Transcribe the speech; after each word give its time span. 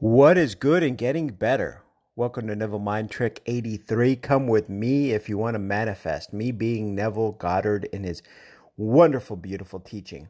What 0.00 0.38
is 0.38 0.54
good 0.54 0.84
and 0.84 0.96
getting 0.96 1.26
better? 1.26 1.82
Welcome 2.14 2.46
to 2.46 2.54
Neville 2.54 2.78
Mind 2.78 3.10
Trick 3.10 3.42
83. 3.46 4.14
Come 4.14 4.46
with 4.46 4.68
me 4.68 5.10
if 5.10 5.28
you 5.28 5.36
want 5.36 5.56
to 5.56 5.58
manifest. 5.58 6.32
Me 6.32 6.52
being 6.52 6.94
Neville 6.94 7.32
Goddard 7.32 7.86
in 7.86 8.04
his 8.04 8.22
wonderful, 8.76 9.34
beautiful 9.36 9.80
teaching. 9.80 10.28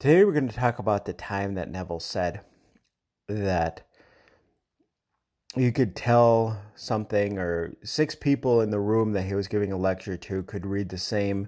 Today 0.00 0.24
we're 0.24 0.32
going 0.32 0.48
to 0.48 0.56
talk 0.56 0.80
about 0.80 1.04
the 1.04 1.12
time 1.12 1.54
that 1.54 1.70
Neville 1.70 2.00
said 2.00 2.40
that 3.28 3.86
you 5.54 5.70
could 5.70 5.94
tell 5.94 6.60
something, 6.74 7.38
or 7.38 7.76
six 7.84 8.16
people 8.16 8.60
in 8.60 8.70
the 8.70 8.80
room 8.80 9.12
that 9.12 9.26
he 9.26 9.34
was 9.34 9.46
giving 9.46 9.70
a 9.70 9.78
lecture 9.78 10.16
to 10.16 10.42
could 10.42 10.66
read 10.66 10.88
the 10.88 10.98
same 10.98 11.46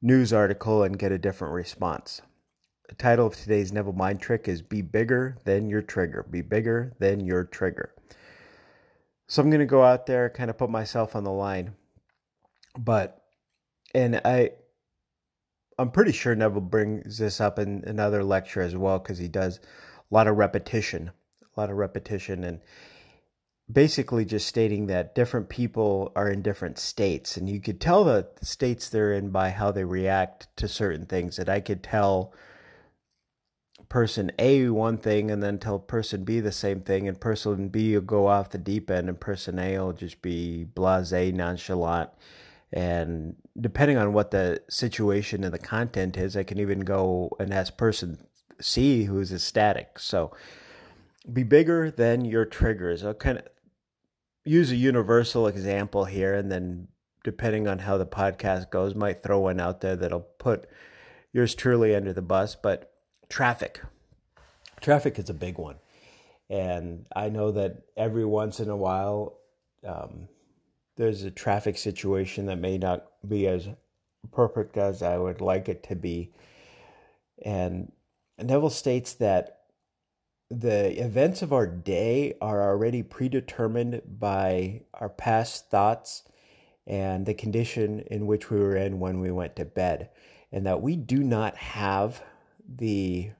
news 0.00 0.32
article 0.32 0.82
and 0.84 0.98
get 0.98 1.12
a 1.12 1.18
different 1.18 1.52
response. 1.52 2.22
The 2.90 2.96
title 2.96 3.28
of 3.28 3.36
today's 3.36 3.70
Neville 3.70 3.92
Mind 3.92 4.20
Trick 4.20 4.48
is 4.48 4.62
Be 4.62 4.82
Bigger 4.82 5.38
Than 5.44 5.70
Your 5.70 5.80
Trigger. 5.80 6.26
Be 6.28 6.40
Bigger 6.40 6.92
Than 6.98 7.24
Your 7.24 7.44
Trigger. 7.44 7.94
So 9.28 9.40
I'm 9.40 9.48
going 9.48 9.60
to 9.60 9.64
go 9.64 9.84
out 9.84 10.06
there, 10.06 10.28
kind 10.28 10.50
of 10.50 10.58
put 10.58 10.70
myself 10.70 11.14
on 11.14 11.22
the 11.22 11.30
line. 11.30 11.74
But, 12.76 13.22
and 13.94 14.20
I, 14.24 14.50
I'm 15.78 15.92
pretty 15.92 16.10
sure 16.10 16.34
Neville 16.34 16.62
brings 16.62 17.18
this 17.18 17.40
up 17.40 17.60
in 17.60 17.84
another 17.86 18.24
lecture 18.24 18.60
as 18.60 18.74
well 18.74 18.98
because 18.98 19.18
he 19.18 19.28
does 19.28 19.58
a 19.58 20.12
lot 20.12 20.26
of 20.26 20.36
repetition, 20.36 21.12
a 21.56 21.60
lot 21.60 21.70
of 21.70 21.76
repetition, 21.76 22.42
and 22.42 22.60
basically 23.70 24.24
just 24.24 24.48
stating 24.48 24.88
that 24.88 25.14
different 25.14 25.48
people 25.48 26.10
are 26.16 26.28
in 26.28 26.42
different 26.42 26.76
states, 26.76 27.36
and 27.36 27.48
you 27.48 27.60
could 27.60 27.80
tell 27.80 28.02
the 28.02 28.26
states 28.42 28.88
they're 28.88 29.12
in 29.12 29.30
by 29.30 29.50
how 29.50 29.70
they 29.70 29.84
react 29.84 30.48
to 30.56 30.66
certain 30.66 31.06
things. 31.06 31.36
That 31.36 31.48
I 31.48 31.60
could 31.60 31.84
tell 31.84 32.34
person 33.90 34.32
A 34.38 34.70
one 34.70 34.96
thing 34.96 35.30
and 35.30 35.42
then 35.42 35.58
tell 35.58 35.78
person 35.78 36.24
B 36.24 36.40
the 36.40 36.52
same 36.52 36.80
thing, 36.80 37.06
and 37.06 37.20
person 37.20 37.68
B 37.68 37.94
will 37.94 38.00
go 38.00 38.28
off 38.28 38.48
the 38.48 38.56
deep 38.56 38.90
end, 38.90 39.10
and 39.10 39.20
person 39.20 39.58
A 39.58 39.78
will 39.78 39.92
just 39.92 40.22
be 40.22 40.64
blase, 40.64 41.12
nonchalant. 41.12 42.08
And 42.72 43.34
depending 43.60 43.98
on 43.98 44.12
what 44.12 44.30
the 44.30 44.62
situation 44.70 45.44
and 45.44 45.52
the 45.52 45.58
content 45.58 46.16
is, 46.16 46.36
I 46.36 46.44
can 46.44 46.58
even 46.58 46.80
go 46.80 47.36
and 47.38 47.52
ask 47.52 47.76
person 47.76 48.18
C 48.60 49.04
who's 49.04 49.32
ecstatic. 49.32 49.98
So 49.98 50.30
be 51.30 51.42
bigger 51.42 51.90
than 51.90 52.24
your 52.24 52.44
triggers. 52.44 53.04
I'll 53.04 53.12
kind 53.12 53.38
of 53.38 53.44
use 54.44 54.70
a 54.70 54.76
universal 54.76 55.48
example 55.48 56.04
here, 56.04 56.32
and 56.34 56.50
then 56.50 56.88
depending 57.24 57.66
on 57.66 57.80
how 57.80 57.98
the 57.98 58.06
podcast 58.06 58.70
goes, 58.70 58.94
might 58.94 59.22
throw 59.22 59.40
one 59.40 59.58
out 59.58 59.80
there 59.80 59.96
that'll 59.96 60.28
put 60.38 60.68
yours 61.32 61.54
truly 61.56 61.94
under 61.94 62.12
the 62.12 62.22
bus. 62.22 62.54
But 62.54 62.89
traffic. 63.30 63.80
Traffic 64.82 65.18
is 65.18 65.30
a 65.30 65.34
big 65.34 65.56
one. 65.56 65.76
And 66.50 67.06
I 67.14 67.30
know 67.30 67.52
that 67.52 67.84
every 67.96 68.26
once 68.26 68.60
in 68.60 68.68
a 68.68 68.76
while, 68.76 69.38
um, 69.86 70.28
there's 70.96 71.22
a 71.22 71.30
traffic 71.30 71.78
situation 71.78 72.46
that 72.46 72.58
may 72.58 72.76
not 72.76 73.06
be 73.26 73.46
as 73.46 73.68
perfect 74.32 74.76
as 74.76 75.02
I 75.02 75.16
would 75.16 75.40
like 75.40 75.68
it 75.68 75.82
to 75.84 75.96
be. 75.96 76.32
And 77.42 77.92
Neville 78.38 78.70
states 78.70 79.14
that 79.14 79.60
the 80.50 81.00
events 81.00 81.42
of 81.42 81.52
our 81.52 81.66
day 81.66 82.34
are 82.40 82.68
already 82.68 83.02
predetermined 83.04 84.02
by 84.18 84.82
our 84.92 85.08
past 85.08 85.70
thoughts 85.70 86.24
and 86.86 87.24
the 87.24 87.34
condition 87.34 88.00
in 88.10 88.26
which 88.26 88.50
we 88.50 88.58
were 88.58 88.76
in 88.76 88.98
when 88.98 89.20
we 89.20 89.30
went 89.30 89.54
to 89.56 89.64
bed, 89.64 90.10
and 90.50 90.66
that 90.66 90.82
we 90.82 90.96
do 90.96 91.22
not 91.22 91.56
have 91.56 92.22
the 92.74 93.30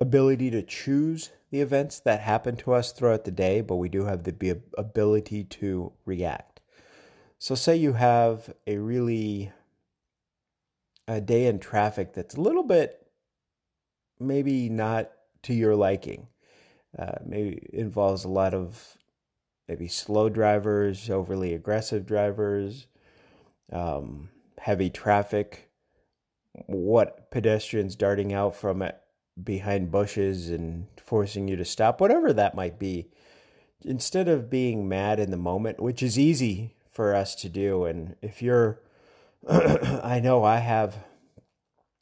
ability 0.00 0.50
to 0.50 0.62
choose 0.62 1.30
the 1.50 1.60
events 1.60 2.00
that 2.00 2.20
happen 2.20 2.56
to 2.56 2.72
us 2.72 2.92
throughout 2.92 3.24
the 3.24 3.30
day, 3.30 3.60
but 3.60 3.76
we 3.76 3.88
do 3.88 4.06
have 4.06 4.24
the 4.24 4.60
ability 4.78 5.44
to 5.44 5.92
react. 6.04 6.60
So, 7.38 7.54
say 7.54 7.76
you 7.76 7.94
have 7.94 8.52
a 8.66 8.78
really 8.78 9.52
a 11.08 11.20
day 11.20 11.46
in 11.46 11.58
traffic 11.58 12.12
that's 12.14 12.36
a 12.36 12.40
little 12.40 12.62
bit 12.62 13.00
maybe 14.20 14.68
not 14.68 15.10
to 15.42 15.54
your 15.54 15.74
liking. 15.74 16.28
Uh, 16.96 17.16
maybe 17.24 17.68
involves 17.72 18.24
a 18.24 18.28
lot 18.28 18.52
of 18.52 18.96
maybe 19.68 19.88
slow 19.88 20.28
drivers, 20.28 21.08
overly 21.08 21.54
aggressive 21.54 22.04
drivers, 22.04 22.86
um, 23.72 24.28
heavy 24.58 24.90
traffic, 24.90 25.69
what 26.66 27.30
pedestrians 27.30 27.96
darting 27.96 28.32
out 28.32 28.54
from 28.54 28.82
uh, 28.82 28.90
behind 29.42 29.90
bushes 29.90 30.50
and 30.50 30.86
forcing 31.02 31.48
you 31.48 31.56
to 31.56 31.64
stop, 31.64 32.00
whatever 32.00 32.32
that 32.32 32.54
might 32.54 32.78
be. 32.78 33.08
Instead 33.82 34.28
of 34.28 34.50
being 34.50 34.88
mad 34.88 35.18
in 35.18 35.30
the 35.30 35.36
moment, 35.36 35.80
which 35.80 36.02
is 36.02 36.18
easy 36.18 36.74
for 36.90 37.14
us 37.14 37.34
to 37.34 37.48
do, 37.48 37.84
and 37.84 38.14
if 38.20 38.42
you're, 38.42 38.80
I 39.48 40.20
know 40.22 40.44
I 40.44 40.58
have 40.58 40.98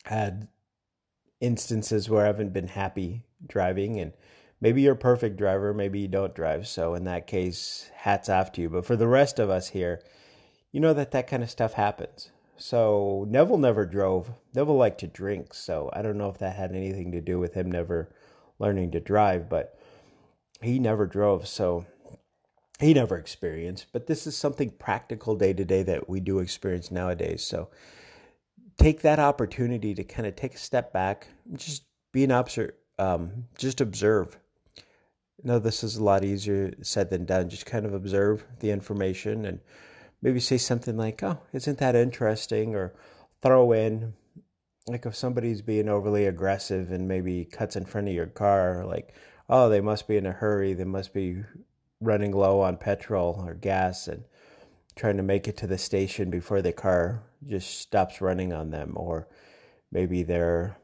had 0.05 0.49
instances 1.41 2.11
where 2.11 2.25
I 2.25 2.27
haven't 2.27 2.53
been 2.53 2.69
happy 2.69 3.23
driving, 3.47 4.01
and 4.01 4.13
maybe 4.61 4.83
you're 4.83 4.95
a 4.95 4.97
perfect 4.97 5.37
driver, 5.37 5.73
maybe 5.73 6.01
you 6.01 6.09
don't 6.09 6.35
drive. 6.35 6.67
So 6.67 6.95
in 6.95 7.05
that 7.05 7.29
case, 7.29 7.91
hats 7.95 8.29
off 8.29 8.51
to 8.53 8.63
you. 8.63 8.69
But 8.69 8.87
for 8.87 8.97
the 8.97 9.07
rest 9.07 9.39
of 9.39 9.49
us 9.49 9.69
here, 9.69 10.03
you 10.73 10.81
know 10.81 10.95
that 10.95 11.13
that 11.13 11.29
kind 11.29 11.45
of 11.45 11.51
stuff 11.51 11.75
happens. 11.75 12.31
So 12.59 13.25
Neville 13.29 13.59
never 13.59 13.87
drove. 13.87 14.33
Neville 14.55 14.77
liked 14.77 15.01
to 15.01 15.07
drink, 15.07 15.55
so 15.55 15.91
I 15.93 16.03
don't 16.03 16.19
know 16.19 16.29
if 16.29 16.39
that 16.39 16.57
had 16.57 16.75
anything 16.75 17.13
to 17.13 17.21
do 17.21 17.39
with 17.39 17.55
him 17.55 17.71
never 17.71 18.13
learning 18.59 18.91
to 18.91 19.01
drive, 19.01 19.49
but 19.49 19.79
he 20.61 20.79
never 20.79 21.07
drove, 21.07 21.47
so 21.47 21.87
he 22.81 22.93
never 22.93 23.17
experienced. 23.17 23.87
But 23.93 24.09
this 24.09 24.27
is 24.27 24.37
something 24.37 24.71
practical 24.71 25.37
day 25.37 25.53
to 25.53 25.65
day 25.65 25.85
that 25.85 26.09
we 26.09 26.21
do 26.21 26.41
experience 26.41 26.91
nowadays. 26.91 27.45
So 27.45 27.69
take 28.77 29.03
that 29.03 29.19
opportunity 29.19 29.95
to 29.95 30.05
kind 30.05 30.27
of 30.27 30.35
take 30.35 30.55
a 30.55 30.59
step 30.59 30.93
back, 30.93 31.29
just 31.55 31.85
be 32.13 32.25
an 32.25 32.33
observer, 32.33 32.75
um, 32.99 33.47
just 33.57 33.81
observe. 33.81 34.39
No, 35.45 35.61
this 35.61 35.85
is 35.85 35.97
a 35.97 36.05
lot 36.05 36.25
easier 36.25 36.75
said 36.83 37.11
than 37.11 37.25
done. 37.25 37.49
Just 37.49 37.67
kind 37.67 37.87
of 37.87 37.95
observe 37.95 38.45
the 38.59 38.73
information 38.73 39.45
and 39.45 39.61
maybe 40.23 40.41
say 40.41 40.59
something 40.59 40.97
like, 40.97 41.23
"Oh, 41.23 41.41
isn't 41.53 41.79
that 41.79 41.97
interesting?" 41.97 42.75
or 42.75 42.95
throw 43.43 43.73
in 43.73 44.15
like 44.89 45.07
if 45.07 45.15
somebody's 45.15 45.63
being 45.63 45.89
overly 45.89 46.25
aggressive 46.27 46.91
and 46.91 47.07
maybe 47.07 47.45
cuts 47.45 47.77
in 47.77 47.85
front 47.85 48.09
of 48.09 48.15
your 48.15 48.27
car, 48.27 48.85
like, 48.87 49.15
"Oh, 49.49 49.69
they 49.69 49.81
must 49.81 50.09
be 50.09 50.17
in 50.17 50.27
a 50.27 50.33
hurry. 50.33 50.75
They 50.75 50.85
must 50.85 51.13
be 51.13 51.45
running 52.01 52.33
low 52.33 52.61
on 52.61 52.77
petrol 52.77 53.43
or 53.47 53.55
gas 53.55 54.09
and 54.09 54.25
trying 54.97 55.17
to 55.17 55.23
make 55.23 55.49
it 55.49 55.57
to 55.59 55.67
the 55.67 55.79
station 55.79 56.31
before 56.31 56.63
the 56.63 56.73
car 56.73 57.23
just 57.47 57.81
stops 57.81 58.21
running 58.21 58.53
on 58.53 58.71
them 58.71 58.93
or 58.97 59.29
maybe 59.93 60.23
their 60.23 60.77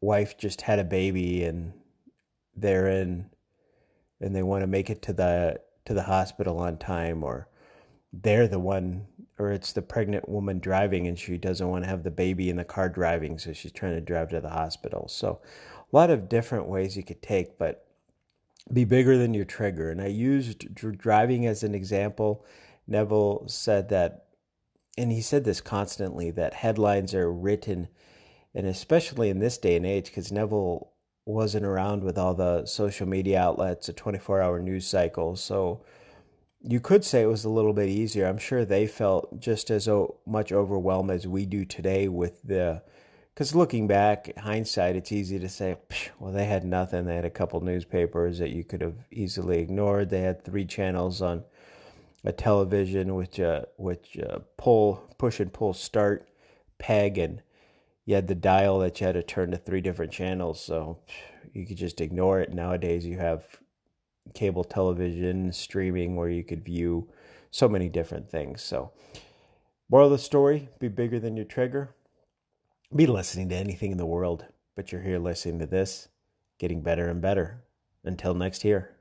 wife 0.00 0.38
just 0.38 0.62
had 0.62 0.78
a 0.78 0.84
baby 0.84 1.44
and 1.44 1.72
they're 2.56 2.88
in 2.88 3.28
and 4.20 4.34
they 4.34 4.42
want 4.42 4.62
to 4.62 4.66
make 4.66 4.90
it 4.90 5.02
to 5.02 5.12
the 5.12 5.60
to 5.84 5.94
the 5.94 6.04
hospital 6.04 6.58
on 6.58 6.76
time 6.76 7.24
or 7.24 7.48
they're 8.12 8.48
the 8.48 8.58
one 8.58 9.06
or 9.38 9.52
it's 9.52 9.72
the 9.72 9.82
pregnant 9.82 10.28
woman 10.28 10.58
driving 10.58 11.06
and 11.06 11.18
she 11.18 11.38
doesn't 11.38 11.68
want 11.68 11.84
to 11.84 11.88
have 11.88 12.02
the 12.02 12.10
baby 12.10 12.50
in 12.50 12.56
the 12.56 12.64
car 12.64 12.88
driving 12.88 13.38
so 13.38 13.52
she's 13.52 13.72
trying 13.72 13.94
to 13.94 14.00
drive 14.00 14.28
to 14.30 14.40
the 14.40 14.50
hospital. 14.50 15.08
So 15.08 15.40
a 15.92 15.96
lot 15.96 16.10
of 16.10 16.28
different 16.28 16.66
ways 16.66 16.96
you 16.96 17.02
could 17.02 17.22
take 17.22 17.58
but 17.58 17.86
be 18.72 18.84
bigger 18.84 19.16
than 19.16 19.34
your 19.34 19.46
trigger. 19.46 19.90
And 19.90 20.00
i 20.00 20.06
used 20.06 20.74
driving 20.74 21.46
as 21.46 21.62
an 21.62 21.74
example. 21.74 22.44
Neville 22.86 23.44
said 23.46 23.88
that 23.88 24.26
and 24.98 25.10
he 25.10 25.22
said 25.22 25.44
this 25.44 25.60
constantly 25.60 26.30
that 26.32 26.54
headlines 26.54 27.14
are 27.14 27.32
written 27.32 27.88
and 28.54 28.66
especially 28.66 29.30
in 29.30 29.38
this 29.38 29.56
day 29.56 29.76
and 29.76 29.86
age 29.86 30.06
because 30.06 30.32
neville 30.32 30.92
wasn't 31.24 31.64
around 31.64 32.02
with 32.02 32.18
all 32.18 32.34
the 32.34 32.66
social 32.66 33.06
media 33.06 33.40
outlets 33.40 33.88
a 33.88 33.92
24 33.92 34.42
hour 34.42 34.60
news 34.60 34.86
cycle. 34.86 35.36
So 35.36 35.82
you 36.62 36.80
could 36.80 37.04
say 37.04 37.22
it 37.22 37.26
was 37.26 37.44
a 37.44 37.50
little 37.50 37.72
bit 37.72 37.88
easier. 37.88 38.26
I'm 38.26 38.38
sure 38.38 38.64
they 38.64 38.86
felt 38.86 39.40
just 39.40 39.70
as 39.70 39.88
much 40.26 40.52
overwhelmed 40.52 41.10
as 41.10 41.26
we 41.26 41.46
do 41.46 41.64
today 41.64 42.08
with 42.08 42.42
the. 42.42 42.82
Because 43.34 43.54
looking 43.54 43.86
back, 43.86 44.36
hindsight, 44.36 44.96
it's 44.96 45.12
easy 45.12 45.38
to 45.38 45.48
say, 45.48 45.76
well, 46.18 46.32
they 46.32 46.44
had 46.44 46.64
nothing. 46.64 47.06
They 47.06 47.14
had 47.14 47.24
a 47.24 47.30
couple 47.30 47.60
newspapers 47.60 48.38
that 48.38 48.50
you 48.50 48.64
could 48.64 48.82
have 48.82 48.96
easily 49.10 49.60
ignored. 49.60 50.10
They 50.10 50.20
had 50.20 50.44
three 50.44 50.66
channels 50.66 51.22
on 51.22 51.44
a 52.22 52.32
television, 52.32 53.14
which 53.14 53.40
uh, 53.40 53.62
which 53.76 54.18
uh, 54.18 54.40
pull, 54.58 55.08
push 55.16 55.40
and 55.40 55.52
pull 55.52 55.72
start, 55.72 56.28
peg, 56.78 57.16
and 57.16 57.40
you 58.04 58.14
had 58.14 58.28
the 58.28 58.34
dial 58.34 58.80
that 58.80 59.00
you 59.00 59.06
had 59.06 59.14
to 59.14 59.22
turn 59.22 59.52
to 59.52 59.56
three 59.56 59.80
different 59.80 60.12
channels. 60.12 60.62
So 60.62 60.98
you 61.54 61.64
could 61.66 61.78
just 61.78 62.00
ignore 62.02 62.40
it. 62.40 62.52
Nowadays, 62.52 63.06
you 63.06 63.18
have 63.18 63.46
cable 64.34 64.64
television, 64.64 65.52
streaming, 65.52 66.16
where 66.16 66.28
you 66.28 66.44
could 66.44 66.64
view 66.64 67.08
so 67.50 67.68
many 67.68 67.88
different 67.88 68.30
things. 68.30 68.62
So, 68.62 68.92
moral 69.90 70.06
of 70.06 70.12
the 70.12 70.18
story 70.18 70.68
be 70.78 70.88
bigger 70.88 71.18
than 71.18 71.36
your 71.36 71.46
trigger. 71.46 71.94
Be 72.94 73.06
listening 73.06 73.48
to 73.50 73.56
anything 73.56 73.92
in 73.92 73.98
the 73.98 74.06
world 74.06 74.46
but 74.80 74.92
you're 74.92 75.02
here 75.02 75.18
listening 75.18 75.58
to 75.58 75.66
this, 75.66 76.08
getting 76.58 76.80
better 76.80 77.06
and 77.08 77.20
better. 77.20 77.62
Until 78.02 78.32
next 78.32 78.64
year. 78.64 78.96